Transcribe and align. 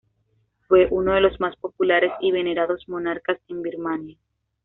Fue 0.67 0.87
uno 0.89 1.13
de 1.13 1.21
los 1.21 1.39
más 1.39 1.55
populares 1.57 2.11
y 2.21 2.31
venerados 2.31 2.89
monarcas 2.89 3.39
en 3.49 3.61
Birmania. 3.61 4.17